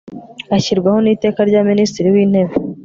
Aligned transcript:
ashyirwaho 0.55 0.97
n 1.01 1.07
Iteka 1.15 1.41
rya 1.49 1.61
Minisitiri 1.69 2.07
w 2.13 2.17
Intebe 2.23 2.53